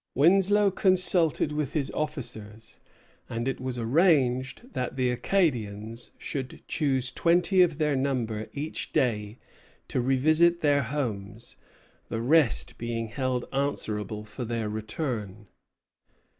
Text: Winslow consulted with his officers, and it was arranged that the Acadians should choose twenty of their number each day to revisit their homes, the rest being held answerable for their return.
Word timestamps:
Winslow 0.15 0.71
consulted 0.71 1.51
with 1.51 1.73
his 1.73 1.91
officers, 1.91 2.79
and 3.29 3.47
it 3.47 3.61
was 3.61 3.77
arranged 3.77 4.73
that 4.73 4.95
the 4.95 5.11
Acadians 5.11 6.09
should 6.17 6.63
choose 6.67 7.11
twenty 7.11 7.61
of 7.61 7.77
their 7.77 7.95
number 7.95 8.47
each 8.51 8.91
day 8.93 9.37
to 9.89 10.01
revisit 10.01 10.61
their 10.61 10.81
homes, 10.81 11.55
the 12.09 12.19
rest 12.19 12.79
being 12.79 13.09
held 13.09 13.45
answerable 13.53 14.25
for 14.25 14.43
their 14.43 14.67
return. 14.69 15.45